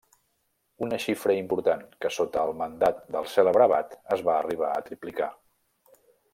Una 0.85 0.97
xifra 1.03 1.35
important, 1.41 1.83
que 2.05 2.11
sota 2.15 2.47
el 2.49 2.55
mandat 2.63 3.05
del 3.17 3.29
cèlebre 3.35 3.69
abat 3.69 3.95
es 4.17 4.27
va 4.31 4.39
arribar 4.41 4.73
a 4.81 4.85
triplicar. 4.91 5.33